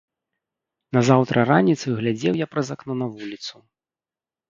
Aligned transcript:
Назаўтра 0.97 1.45
раніцаю 1.51 1.93
глядзеў 2.01 2.33
я 2.43 2.51
праз 2.57 2.67
акно 2.79 2.93
на 3.07 3.15
вуліцу. 3.15 3.67